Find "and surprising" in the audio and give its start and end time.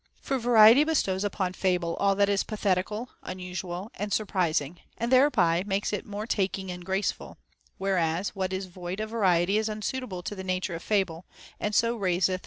3.93-4.79